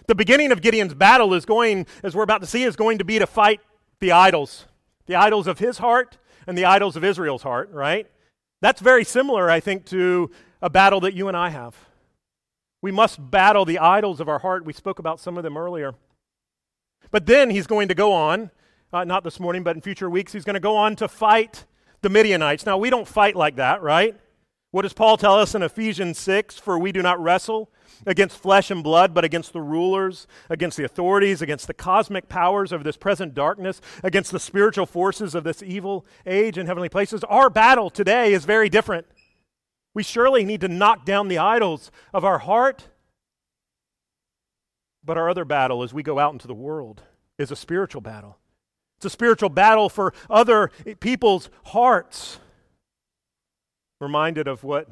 [0.07, 3.05] The beginning of Gideon's battle is going, as we're about to see, is going to
[3.05, 3.61] be to fight
[4.01, 4.65] the idols,
[5.05, 8.11] the idols of his heart and the idols of Israel's heart, right?
[8.59, 10.29] That's very similar, I think, to
[10.61, 11.77] a battle that you and I have.
[12.81, 14.65] We must battle the idols of our heart.
[14.65, 15.95] We spoke about some of them earlier.
[17.09, 18.51] But then he's going to go on,
[18.91, 21.63] uh, not this morning, but in future weeks, he's going to go on to fight
[22.01, 22.65] the Midianites.
[22.65, 24.17] Now, we don't fight like that, right?
[24.71, 26.59] What does Paul tell us in Ephesians 6?
[26.59, 27.71] For we do not wrestle
[28.05, 32.71] against flesh and blood, but against the rulers, against the authorities, against the cosmic powers
[32.71, 37.23] of this present darkness, against the spiritual forces of this evil age in heavenly places.
[37.23, 39.07] Our battle today is very different.
[39.95, 42.89] We surely need to knock down the idols of our heart.
[45.03, 47.01] But our other battle as we go out into the world
[47.39, 48.37] is a spiritual battle.
[48.97, 52.37] It's a spiritual battle for other people's hearts
[53.99, 54.87] reminded of what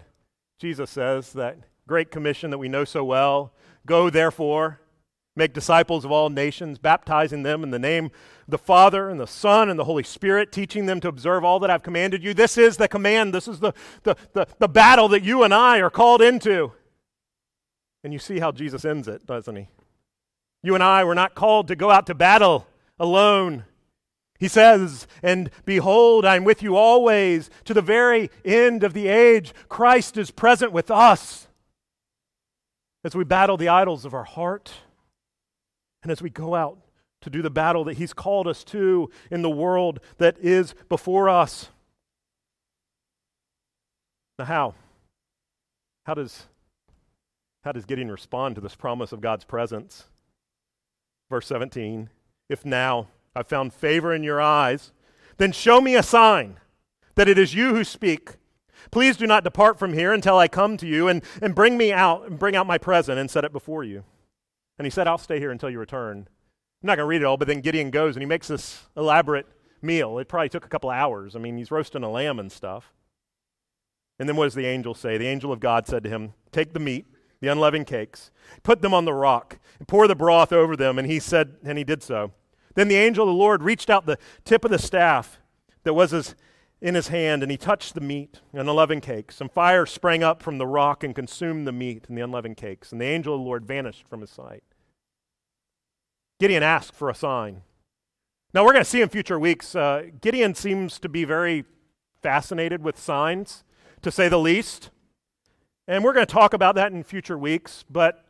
[0.60, 3.54] Jesus says, that great commission that we know so well.
[3.86, 4.82] Go, therefore,
[5.36, 8.12] make disciples of all nations, baptizing them in the name of
[8.48, 11.70] the Father and the Son and the Holy Spirit, teaching them to observe all that
[11.70, 12.34] I've commanded you.
[12.34, 13.34] This is the command.
[13.34, 16.74] This is the, the, the, the battle that you and I are called into.
[18.04, 19.68] And you see how Jesus ends it, doesn't he?
[20.64, 22.68] You and I were not called to go out to battle
[23.00, 23.66] alone.
[24.38, 29.54] He says, And behold, I'm with you always to the very end of the age.
[29.68, 31.48] Christ is present with us
[33.04, 34.74] as we battle the idols of our heart
[36.04, 36.78] and as we go out
[37.22, 41.30] to do the battle that He's called us to in the world that is before
[41.30, 41.70] us.
[44.38, 44.74] Now, how?
[46.06, 46.46] How does,
[47.64, 50.06] how does Gideon respond to this promise of God's presence?
[51.30, 52.10] Verse 17
[52.50, 54.92] If now, I've found favor in your eyes.
[55.38, 56.60] Then show me a sign
[57.14, 58.38] that it is you who speak.
[58.90, 61.94] Please do not depart from here until I come to you and, and bring me
[61.94, 64.04] out and bring out my present and set it before you.
[64.80, 66.28] And he said, I'll stay here until you return.
[66.82, 68.88] I'm not going to read it all, but then Gideon goes and he makes this
[68.96, 69.46] elaborate
[69.84, 70.18] meal.
[70.18, 71.36] It probably took a couple hours.
[71.36, 72.92] I mean, he's roasting a lamb and stuff.
[74.18, 75.18] And then what does the angel say?
[75.18, 77.06] The angel of God said to him, Take the meat,
[77.40, 78.32] the unleavened cakes,
[78.64, 80.98] put them on the rock, and pour the broth over them.
[80.98, 82.32] And he said, and he did so.
[82.78, 85.40] Then the angel of the Lord reached out the tip of the staff
[85.82, 86.36] that was his,
[86.80, 89.42] in his hand, and he touched the meat and the unleavened cakes.
[89.42, 92.92] And fire sprang up from the rock and consumed the meat and the unleavened cakes.
[92.92, 94.64] And the angel of the Lord vanished from his sight.
[96.40, 97.64] Gideon asked for a sign.
[98.54, 101.66] Now, we're going to see in future weeks, uh, Gideon seems to be very
[102.22, 103.64] fascinated with signs,
[104.04, 104.92] to say the least.
[105.88, 107.86] And we're going to talk about that in future weeks.
[107.90, 108.24] But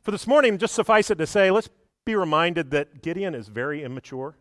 [0.00, 1.68] for this morning, just suffice it to say, let's
[2.04, 4.36] be reminded that Gideon is very immature.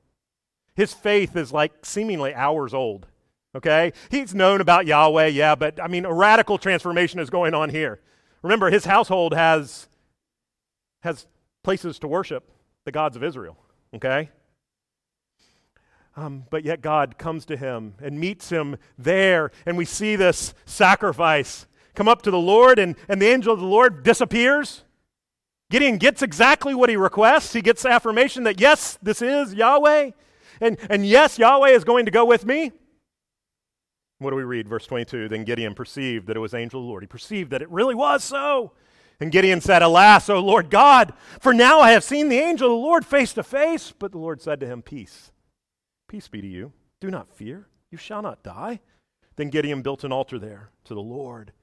[0.75, 3.07] His faith is like seemingly hours old.
[3.55, 3.93] Okay?
[4.09, 7.99] He's known about Yahweh, yeah, but I mean, a radical transformation is going on here.
[8.41, 9.89] Remember, his household has,
[11.01, 11.27] has
[11.63, 12.49] places to worship
[12.85, 13.57] the gods of Israel.
[13.93, 14.29] Okay?
[16.15, 20.53] Um, but yet God comes to him and meets him there, and we see this
[20.65, 24.83] sacrifice come up to the Lord, and, and the angel of the Lord disappears.
[25.69, 27.53] Gideon gets exactly what he requests.
[27.53, 30.11] He gets affirmation that, yes, this is Yahweh,
[30.61, 32.71] and, and yes, Yahweh is going to go with me.
[34.17, 34.67] What do we read?
[34.67, 37.03] Verse 22 Then Gideon perceived that it was angel of the Lord.
[37.03, 38.73] He perceived that it really was so.
[39.21, 42.71] And Gideon said, Alas, O Lord God, for now I have seen the angel of
[42.71, 43.93] the Lord face to face.
[43.97, 45.31] But the Lord said to him, Peace,
[46.07, 46.71] peace be to you.
[47.01, 47.67] Do not fear.
[47.91, 48.79] You shall not die.
[49.35, 51.53] Then Gideon built an altar there to the Lord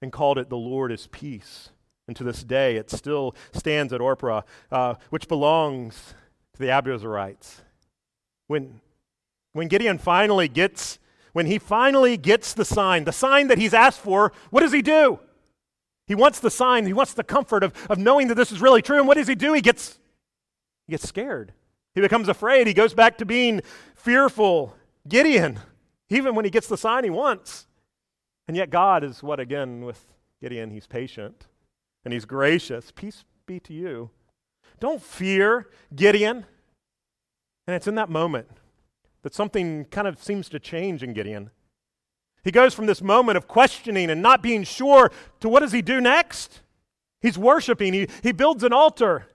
[0.00, 1.70] and called it The Lord is Peace.
[2.06, 6.14] And to this day, it still stands at Ophrah, uh, which belongs
[6.52, 7.60] to the Abiezrites.
[8.46, 8.80] When,
[9.52, 10.98] when Gideon finally gets,
[11.32, 14.82] when he finally gets the sign, the sign that he's asked for, what does he
[14.82, 15.18] do?
[16.06, 18.82] He wants the sign, he wants the comfort of, of knowing that this is really
[18.82, 18.98] true.
[18.98, 19.54] And what does he do?
[19.54, 19.98] He gets,
[20.86, 21.54] he gets scared.
[21.94, 22.66] He becomes afraid.
[22.66, 23.62] He goes back to being
[23.94, 24.76] fearful.
[25.08, 25.58] Gideon,
[26.10, 27.66] even when he gets the sign he wants.
[28.46, 30.04] And yet, God is what, again, with
[30.42, 31.46] Gideon, he's patient
[32.04, 32.92] and he's gracious.
[32.94, 34.10] Peace be to you.
[34.80, 36.44] Don't fear Gideon.
[37.66, 38.48] And it's in that moment
[39.22, 41.50] that something kind of seems to change in Gideon.
[42.42, 45.80] He goes from this moment of questioning and not being sure to what does he
[45.80, 46.60] do next?
[47.22, 49.26] He's worshiping, he, he builds an altar.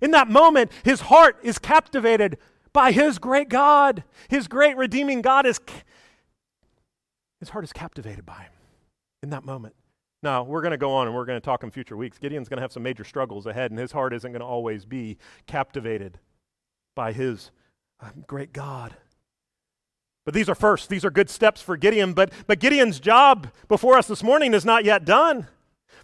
[0.00, 2.38] In that moment, his heart is captivated
[2.72, 4.02] by his great God.
[4.28, 5.60] His great redeeming God is
[7.38, 8.52] his heart is captivated by him
[9.22, 9.74] in that moment.
[10.22, 12.18] Now, we're going to go on and we're going to talk in future weeks.
[12.18, 14.84] Gideon's going to have some major struggles ahead, and his heart isn't going to always
[14.84, 16.18] be captivated
[16.94, 17.50] by his
[18.00, 18.96] uh, great God.
[20.26, 22.12] But these are first, these are good steps for Gideon.
[22.12, 25.46] But, but Gideon's job before us this morning is not yet done.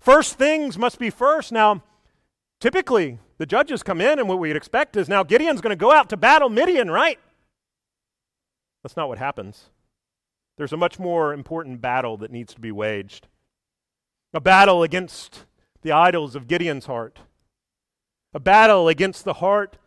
[0.01, 1.53] First things must be first.
[1.53, 1.83] Now,
[2.59, 5.93] typically, the judges come in, and what we'd expect is now Gideon's going to go
[5.93, 7.19] out to battle Midian, right?
[8.83, 9.69] That's not what happens.
[10.57, 13.29] There's a much more important battle that needs to be waged
[14.37, 15.47] a battle against
[15.81, 17.21] the idols of Gideon's heart,
[18.35, 19.79] a battle against the heart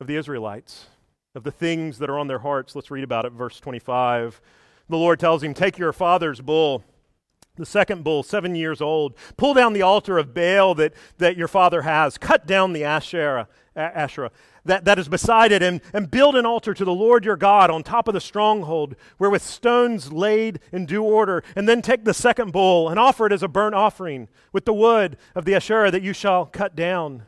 [0.00, 0.86] of the Israelites,
[1.36, 2.74] of the things that are on their hearts.
[2.74, 4.40] Let's read about it, verse 25.
[4.88, 6.82] The Lord tells him, Take your father's bull
[7.56, 9.14] the second bull, seven years old.
[9.36, 12.16] Pull down the altar of Baal that, that your father has.
[12.18, 14.30] Cut down the Asherah, Asherah
[14.64, 17.70] that, that is beside it, and, and build an altar to the Lord your God
[17.70, 21.42] on top of the stronghold, where with stones laid in due order.
[21.56, 24.72] And then take the second bull and offer it as a burnt offering with the
[24.72, 27.24] wood of the Asherah that you shall cut down.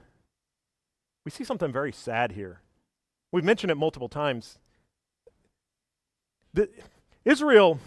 [1.25, 2.61] We see something very sad here.
[3.33, 4.59] We've mentioned it multiple times.
[6.53, 6.69] The,
[7.25, 7.81] Israel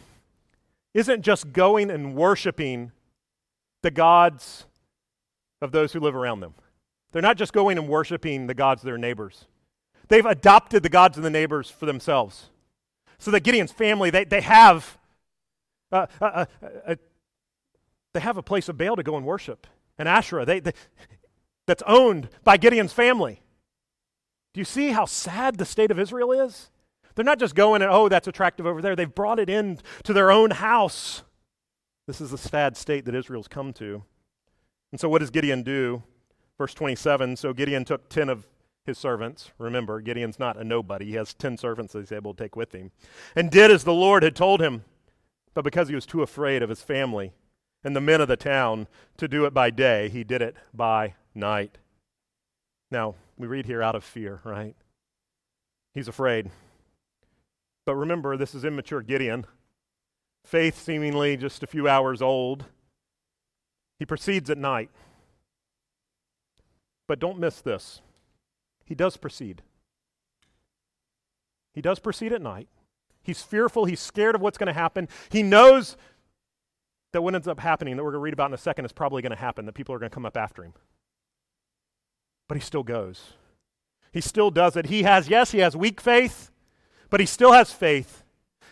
[0.97, 2.91] isn't just going and worshiping
[3.83, 4.65] the gods
[5.61, 6.55] of those who live around them.
[7.11, 9.45] They're not just going and worshiping the gods of their neighbors.
[10.07, 12.49] They've adopted the gods of the neighbors for themselves.
[13.19, 14.97] So that Gideon's family, they, they have
[15.91, 16.45] uh, uh, uh,
[16.87, 16.95] uh,
[18.13, 19.67] they have a place of Baal to go and worship.
[19.99, 20.73] And Asherah, they, they,
[21.67, 23.41] that's owned by Gideon's family.
[24.53, 26.71] Do you see how sad the state of Israel is?
[27.17, 28.95] They're not just going and, oh, that's attractive over there.
[28.95, 31.23] They've brought it in to their own house.
[32.05, 34.03] This is the sad state that Israel's come to.
[34.91, 36.03] And so, what does Gideon do?
[36.59, 38.45] Verse 27 So Gideon took 10 of
[38.85, 39.49] his servants.
[39.57, 41.05] Remember, Gideon's not a nobody.
[41.05, 42.91] He has 10 servants that he's able to take with him.
[43.35, 44.83] And did as the Lord had told him.
[45.55, 47.33] But because he was too afraid of his family
[47.83, 51.15] and the men of the town to do it by day, he did it by
[51.33, 51.79] night.
[52.91, 54.75] Now, we read here out of fear, right?
[55.95, 56.51] He's afraid.
[57.87, 59.45] But remember, this is immature Gideon.
[60.43, 62.65] Faith seemingly just a few hours old.
[63.97, 64.89] He proceeds at night.
[67.07, 68.01] But don't miss this.
[68.83, 69.61] He does proceed.
[71.73, 72.67] He does proceed at night.
[73.23, 73.85] He's fearful.
[73.85, 75.07] He's scared of what's going to happen.
[75.29, 75.95] He knows
[77.13, 78.91] that what ends up happening, that we're going to read about in a second, is
[78.91, 80.73] probably going to happen, that people are going to come up after him.
[82.49, 83.31] But he still goes.
[84.11, 84.87] He still does it.
[84.87, 86.51] He has, yes, he has weak faith.
[87.09, 88.23] But he still has faith.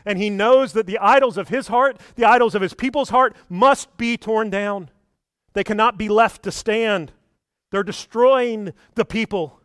[0.06, 3.36] And he knows that the idols of his heart, the idols of his people's heart,
[3.50, 4.90] must be torn down.
[5.54, 7.12] They cannot be left to stand.
[7.72, 9.60] They're destroying the people.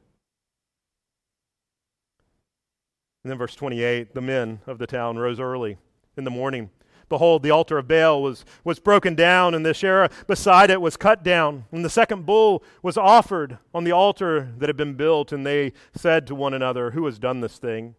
[3.23, 5.77] And then, verse 28 the men of the town rose early
[6.17, 6.71] in the morning.
[7.11, 10.97] Behold, the altar of Baal was, was broken down, and the Asherah beside it was
[10.97, 11.65] cut down.
[11.73, 15.33] And the second bull was offered on the altar that had been built.
[15.33, 17.97] And they said to one another, Who has done this thing?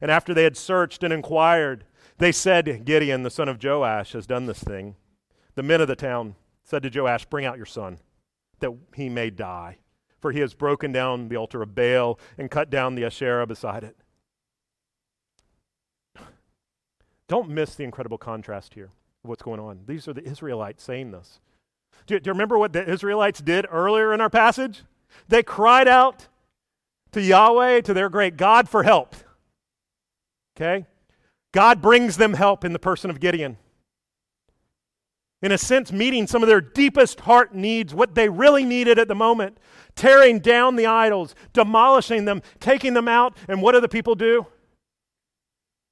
[0.00, 1.84] And after they had searched and inquired,
[2.18, 4.96] they said, Gideon, the son of Joash, has done this thing.
[5.54, 7.98] The men of the town said to Joash, Bring out your son,
[8.60, 9.78] that he may die.
[10.20, 13.84] For he has broken down the altar of Baal and cut down the Asherah beside
[13.84, 13.96] it.
[17.28, 18.90] Don't miss the incredible contrast here
[19.22, 19.80] of what's going on.
[19.86, 21.40] These are the Israelites saying this.
[22.06, 24.82] Do you, do you remember what the Israelites did earlier in our passage?
[25.28, 26.26] They cried out
[27.12, 29.14] to Yahweh, to their great God, for help.
[30.58, 30.86] Okay?
[31.52, 33.56] God brings them help in the person of Gideon.
[35.40, 39.06] In a sense, meeting some of their deepest heart needs, what they really needed at
[39.06, 39.58] the moment,
[39.94, 43.36] tearing down the idols, demolishing them, taking them out.
[43.46, 44.46] And what do the people do?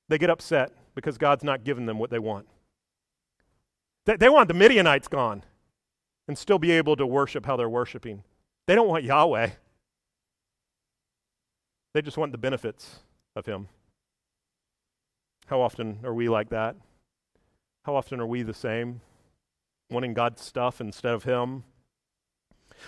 [0.08, 0.72] They get upset.
[0.96, 2.48] because God's not giving them what they want.
[4.06, 5.44] They, they want the Midianites gone
[6.26, 8.24] and still be able to worship how they're worshiping.
[8.66, 9.50] They don't want Yahweh,
[11.94, 12.96] they just want the benefits
[13.36, 13.68] of Him.
[15.46, 16.76] How often are we like that?
[17.84, 19.00] How often are we the same?
[19.90, 21.62] Wanting God's stuff instead of Him?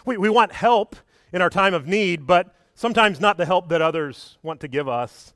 [0.05, 0.97] We, we want help
[1.33, 4.89] in our time of need, but sometimes not the help that others want to give
[4.89, 5.35] us.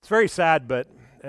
[0.00, 0.86] It's very sad, but,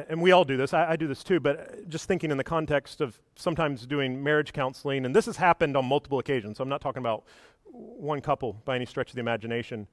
[0.07, 2.43] and we all do this, I, I, do this too, but just thinking in the
[2.43, 6.69] context of sometimes doing marriage counseling, and this has happened on multiple occasions, so I'm
[6.69, 7.23] not talking about
[7.63, 9.87] one couple by any stretch of the imagination,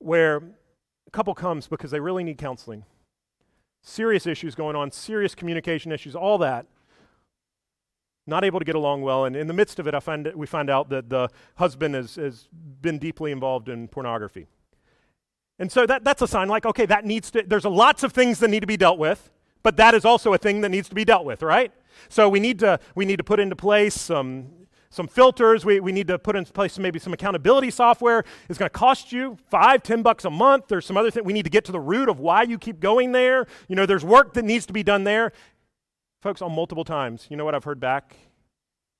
[0.00, 2.84] where a couple comes because they really need counseling.
[3.82, 6.66] Serious issues going on, serious communication issues, all that
[8.28, 9.24] not able to get along well.
[9.24, 12.16] And in the midst of it, I find, we find out that the husband has,
[12.16, 14.46] has been deeply involved in pornography.
[15.58, 18.38] And so that, that's a sign like, okay, that needs to, there's lots of things
[18.40, 19.30] that need to be dealt with,
[19.62, 21.72] but that is also a thing that needs to be dealt with, right?
[22.08, 24.50] So we need to, we need to put into place some,
[24.90, 25.64] some filters.
[25.64, 28.24] We, we need to put in place maybe some accountability software.
[28.48, 30.68] It's going to cost you five, ten bucks a month.
[30.68, 31.24] There's some other thing.
[31.24, 33.46] We need to get to the root of why you keep going there.
[33.68, 35.32] You know, there's work that needs to be done there.
[36.22, 38.16] Folks, on multiple times, you know what I've heard back?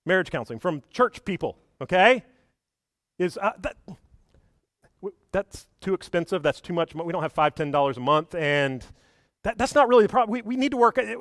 [0.07, 2.23] Marriage counseling from church people, okay?
[3.19, 3.77] Is uh, that,
[5.33, 6.43] that's too expensive.
[6.43, 6.95] That's too much.
[6.95, 8.85] We don't have five, ten dollars a month, and
[9.43, 10.33] that, that's not really the problem.
[10.33, 10.99] We, we need to work.
[10.99, 11.19] It,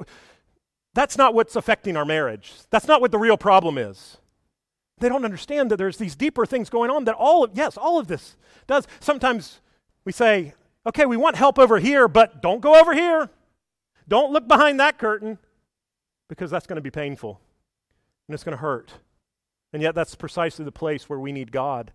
[0.93, 2.53] that's not what's affecting our marriage.
[2.69, 4.17] That's not what the real problem is.
[4.99, 7.99] They don't understand that there's these deeper things going on that all of, yes, all
[7.99, 8.88] of this does.
[8.99, 9.62] Sometimes
[10.05, 10.53] we say,
[10.86, 13.29] okay, we want help over here, but don't go over here.
[14.07, 15.38] Don't look behind that curtain
[16.29, 17.39] because that's going to be painful
[18.27, 18.93] and it's going to hurt.
[19.73, 21.91] And yet, that's precisely the place where we need God.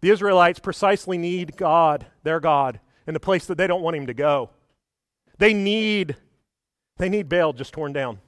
[0.00, 4.08] The Israelites precisely need God, their God, in the place that they don't want Him
[4.08, 4.50] to go.
[5.38, 6.16] They need,
[6.98, 8.18] they need Baal just torn down.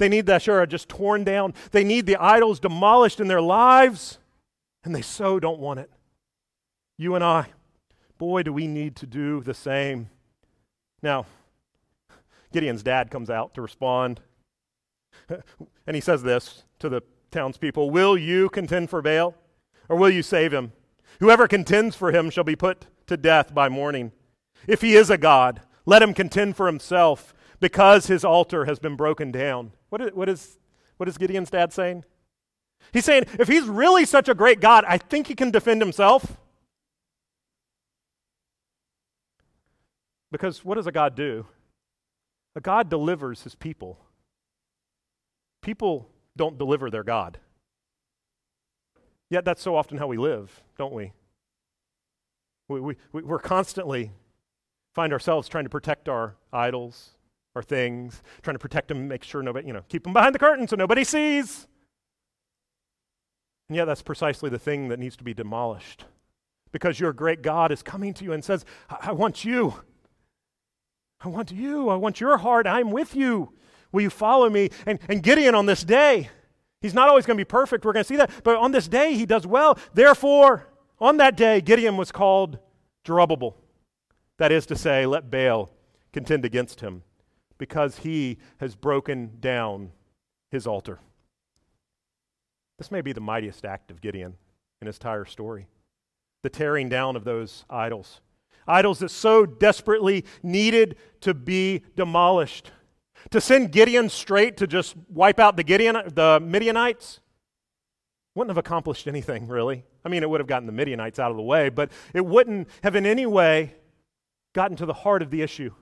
[0.00, 1.52] They need the Asherah just torn down.
[1.72, 4.18] They need the idols demolished in their lives,
[4.82, 5.90] and they so don't want it.
[6.96, 7.48] You and I,
[8.16, 10.08] boy, do we need to do the same.
[11.02, 11.26] Now,
[12.50, 14.20] Gideon's dad comes out to respond.
[15.86, 19.34] and he says this to the townspeople Will you contend for Baal,
[19.90, 20.72] or will you save him?
[21.18, 24.12] Whoever contends for him shall be put to death by morning.
[24.66, 28.96] If he is a God, let him contend for himself, because his altar has been
[28.96, 29.72] broken down.
[29.90, 30.58] What is, what is,
[30.96, 32.04] what is Gideon's dad saying?
[32.92, 36.38] He's saying, if he's really such a great God, I think he can defend himself.
[40.32, 41.46] Because what does a God do?
[42.56, 43.98] A God delivers his people.
[45.60, 47.38] People don't deliver their God.
[49.28, 51.12] Yet that's so often how we live, don't we?
[52.68, 54.12] We, we, we're constantly
[54.94, 57.10] find ourselves trying to protect our idols,
[57.60, 60.38] our things, trying to protect them, make sure nobody, you know, keep them behind the
[60.38, 61.66] curtain so nobody sees.
[63.68, 66.06] And yet that's precisely the thing that needs to be demolished.
[66.72, 69.74] Because your great God is coming to you and says, I, I want you.
[71.20, 71.90] I want you.
[71.90, 72.66] I want your heart.
[72.66, 73.52] I'm with you.
[73.92, 74.70] Will you follow me?
[74.86, 76.30] And, and Gideon on this day,
[76.80, 77.84] he's not always going to be perfect.
[77.84, 78.30] We're going to see that.
[78.42, 79.78] But on this day, he does well.
[79.92, 80.66] Therefore,
[80.98, 82.58] on that day, Gideon was called
[83.04, 83.52] Jerubbaal.
[84.38, 85.70] That is to say, let Baal
[86.12, 87.02] contend against him,
[87.60, 89.92] because he has broken down
[90.50, 90.98] his altar.
[92.78, 94.34] This may be the mightiest act of Gideon
[94.80, 95.68] in his entire story
[96.42, 98.22] the tearing down of those idols.
[98.66, 102.72] Idols that so desperately needed to be demolished.
[103.30, 107.20] To send Gideon straight to just wipe out the Gideon, the Midianites,
[108.34, 109.84] wouldn't have accomplished anything, really.
[110.02, 112.68] I mean, it would have gotten the Midianites out of the way, but it wouldn't
[112.82, 113.74] have in any way
[114.54, 115.74] gotten to the heart of the issue.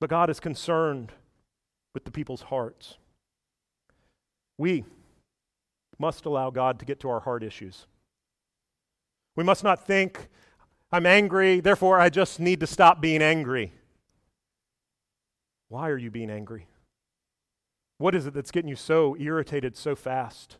[0.00, 1.12] But God is concerned
[1.94, 2.96] with the people's hearts.
[4.56, 4.84] We
[5.98, 7.86] must allow God to get to our heart issues.
[9.36, 10.28] We must not think,
[10.90, 13.72] I'm angry, therefore I just need to stop being angry.
[15.68, 16.66] Why are you being angry?
[17.98, 20.56] What is it that's getting you so irritated so fast?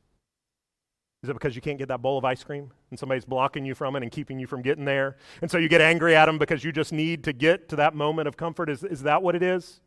[1.22, 3.74] Is it because you can't get that bowl of ice cream and somebody's blocking you
[3.74, 5.16] from it and keeping you from getting there?
[5.42, 7.94] And so you get angry at them because you just need to get to that
[7.94, 8.70] moment of comfort?
[8.70, 9.80] Is, is that what it is?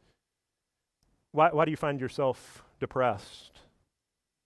[1.32, 3.62] Why, why do you find yourself depressed?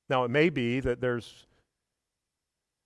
[0.09, 1.45] Now, it may be that there's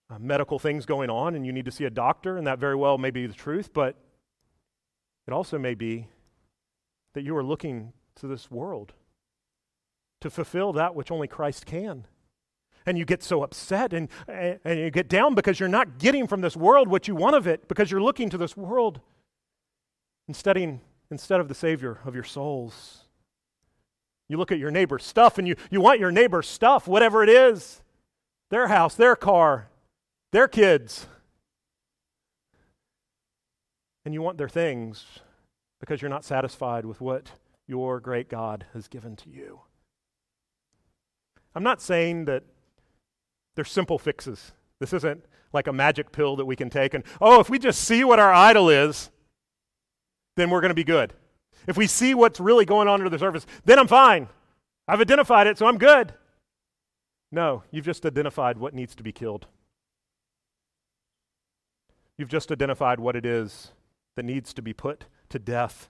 [0.10, 2.76] uh, medical things going on and you need to see a doctor, and that very
[2.76, 3.96] well may be the truth, but
[5.28, 6.08] it also may be
[7.14, 8.94] that you are looking to this world
[10.22, 12.06] to fulfill that which only Christ can.
[12.86, 16.42] And you get so upset and, and you get down because you're not getting from
[16.42, 19.02] this world what you want of it, because you're looking to this world
[20.28, 20.58] instead,
[21.12, 23.02] instead of the Savior of your souls.
[24.28, 27.30] You look at your neighbor's stuff and you, you want your neighbor's stuff, whatever it
[27.30, 27.82] is
[28.50, 29.70] their house, their car,
[30.32, 31.08] their kids.
[34.04, 35.06] And you want their things
[35.80, 37.32] because you're not satisfied with what
[37.68, 39.62] your great God has given to you.
[41.56, 42.44] I'm not saying that
[43.56, 44.52] they're simple fixes.
[44.80, 47.82] This isn't like a magic pill that we can take and, oh, if we just
[47.82, 49.10] see what our idol is,
[50.38, 51.14] then we're going to be good.
[51.68, 54.30] If we see what's really going on under the surface, then I'm fine.
[54.88, 56.14] I've identified it, so I'm good.
[57.32, 59.48] No, you've just identified what needs to be killed.
[62.18, 63.72] You've just identified what it is
[64.16, 65.90] that needs to be put to death.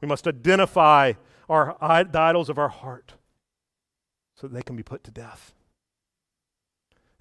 [0.00, 1.14] We must identify
[1.48, 3.14] our, the idols of our heart
[4.34, 5.54] so that they can be put to death.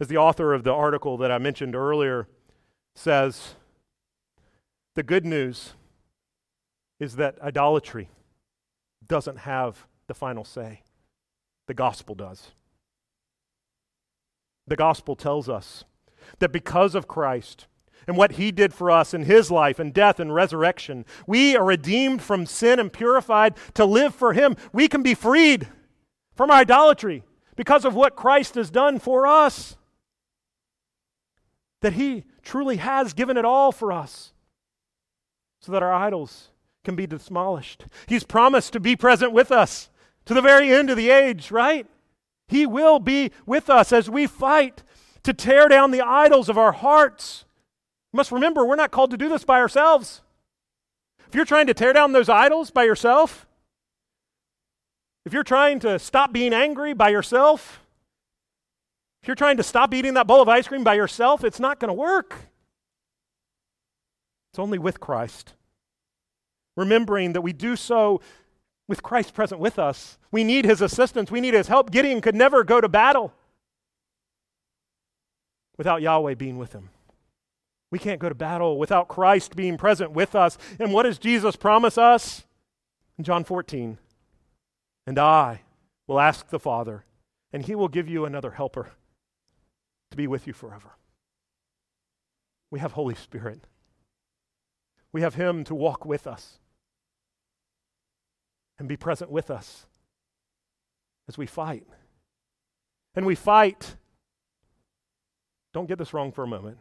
[0.04, 2.28] As the author of the article that I mentioned earlier
[2.94, 3.56] says,
[4.96, 5.76] the good news
[7.00, 8.10] is that idolatry
[9.08, 10.82] doesn't have the final say,
[11.68, 12.52] the gospel does.
[14.68, 15.86] The gospel tells us
[16.40, 17.68] that because of Christ,
[18.06, 21.06] and what he did for us in his life and death and resurrection.
[21.26, 24.58] We are redeemed from sin and purified to live for him.
[24.74, 25.70] We can be freed
[26.36, 27.24] from our idolatry
[27.56, 29.78] because of what Christ has done for us.
[31.84, 34.34] That he truly has given it all for us
[35.60, 36.50] so that our idols
[36.84, 37.86] can be demolished.
[38.08, 39.90] He's promised to be present with us
[40.26, 41.86] to the very end of the age, right?
[42.48, 44.82] He will be with us as we fight
[45.22, 47.46] to tear down the idols of our hearts
[48.14, 50.22] you must remember, we're not called to do this by ourselves.
[51.28, 53.48] If you're trying to tear down those idols by yourself,
[55.26, 57.83] if you're trying to stop being angry by yourself,
[59.24, 61.80] if you're trying to stop eating that bowl of ice cream by yourself, it's not
[61.80, 62.36] going to work.
[64.52, 65.54] It's only with Christ.
[66.76, 68.20] Remembering that we do so
[68.90, 70.18] with Christ present with us.
[70.30, 71.90] We need his assistance, we need his help.
[71.90, 73.32] Gideon could never go to battle
[75.78, 76.90] without Yahweh being with him.
[77.92, 80.58] We can't go to battle without Christ being present with us.
[80.80, 82.44] And what does Jesus promise us?
[83.18, 84.00] In John 14,
[85.08, 85.62] and I
[86.08, 87.06] will ask the Father,
[87.54, 88.92] and he will give you another helper
[90.14, 90.92] to be with you forever.
[92.70, 93.66] We have Holy Spirit.
[95.12, 96.60] We have him to walk with us
[98.78, 99.88] and be present with us
[101.28, 101.88] as we fight.
[103.16, 103.96] And we fight.
[105.74, 106.78] Don't get this wrong for a moment.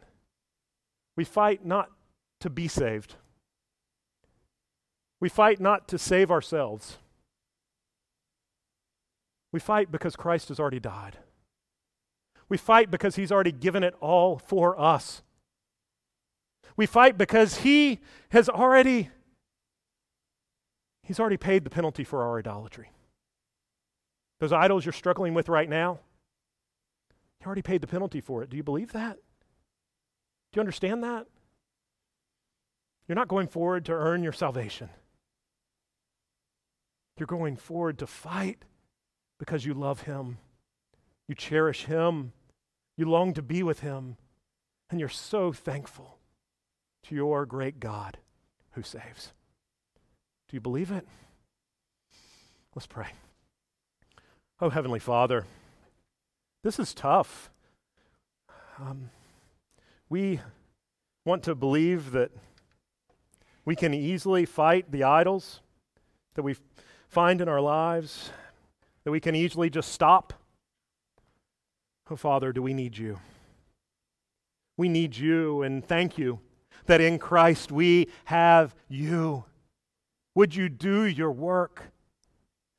[1.15, 1.89] We fight not
[2.41, 3.15] to be saved.
[5.19, 6.97] We fight not to save ourselves.
[9.51, 11.17] We fight because Christ has already died.
[12.53, 15.23] We fight because he's already given it all for us.
[16.77, 17.99] We fight because he
[18.29, 19.09] has already
[21.01, 22.91] he's already paid the penalty for our idolatry.
[24.39, 26.01] Those idols you're struggling with right now,
[27.39, 28.51] he already paid the penalty for it.
[28.51, 29.15] Do you believe that?
[29.15, 31.25] Do you understand that?
[33.07, 34.89] You're not going forward to earn your salvation.
[37.17, 38.59] You're going forward to fight
[39.39, 40.37] because you love Him.
[41.27, 42.31] You cherish Him.
[42.97, 44.17] You long to be with Him.
[44.89, 46.17] And you're so thankful
[47.03, 48.17] to your great God
[48.71, 49.33] who saves.
[50.47, 51.07] Do you believe it?
[52.75, 53.07] Let's pray.
[54.61, 55.45] Oh, Heavenly Father,
[56.63, 57.49] this is tough.
[58.79, 59.09] Um,
[60.09, 60.39] we
[61.25, 62.31] want to believe that
[63.65, 65.61] we can easily fight the idols
[66.35, 66.55] that we
[67.07, 68.31] find in our lives,
[69.03, 70.33] that we can easily just stop.
[72.09, 73.19] Oh, Father, do we need you?
[74.77, 76.39] We need you, and thank you
[76.85, 79.45] that in Christ we have you.
[80.35, 81.91] Would you do your work,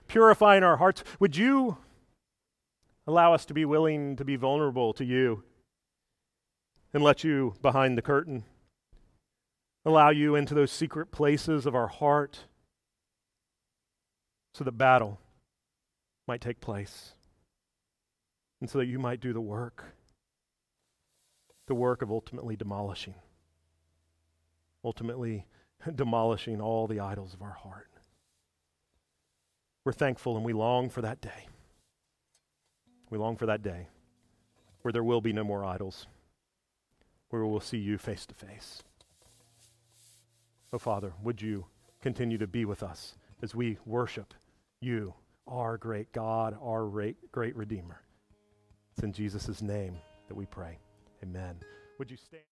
[0.06, 1.04] purifying our hearts?
[1.20, 1.78] Would you
[3.06, 5.44] allow us to be willing to be vulnerable to you?
[6.94, 8.44] and let you behind the curtain.
[9.84, 12.44] Allow you into those secret places of our heart
[14.54, 15.18] so that battle
[16.26, 17.12] might take place
[18.64, 19.84] and so that you might do the work,
[21.66, 23.12] the work of ultimately demolishing,
[24.82, 25.44] ultimately
[25.94, 27.90] demolishing all the idols of our heart.
[29.84, 31.46] We're thankful and we long for that day.
[33.10, 33.88] We long for that day
[34.80, 36.06] where there will be no more idols
[37.28, 38.82] where we'll see you face to face.
[40.72, 41.66] Oh, Father, would you
[42.00, 44.32] continue to be with us as we worship
[44.80, 45.12] you,
[45.46, 46.88] our great God, our
[47.30, 48.00] great Redeemer.
[48.94, 49.96] It's in Jesus' name
[50.28, 50.78] that we pray.
[51.24, 51.56] Amen.
[51.98, 52.44] Would you stand?